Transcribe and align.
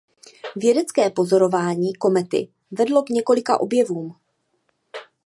Vědecké 0.55 1.09
pozorování 1.09 1.95
komety 1.95 2.47
vedlo 2.71 3.03
k 3.03 3.09
několika 3.09 3.59
objevům. 3.59 4.15